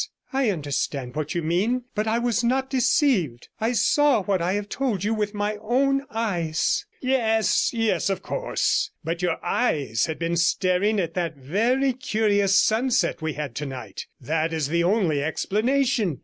[0.33, 3.49] 'I understand what you mean; but I was not deceived.
[3.59, 8.23] I saw what I have told you with my own eyes.' 110 'Yes, yes of
[8.23, 8.89] course.
[9.03, 14.07] But your eyes had been staring at that very curious sunset we had tonight.
[14.19, 16.17] That is the only explanation.